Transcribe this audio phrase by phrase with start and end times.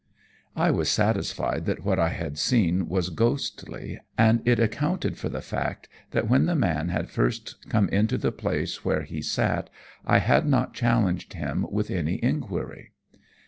[0.55, 5.41] "I was satisfied that what I had seen was ghostly, and it accounted for the
[5.43, 9.69] fact that when the man had first come into the place where he sat
[10.03, 12.93] I had not challenged him with any enquiry.